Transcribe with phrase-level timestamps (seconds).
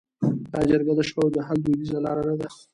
[0.57, 2.47] آیا جرګه د شخړو د حل دودیزه لاره نه ده؟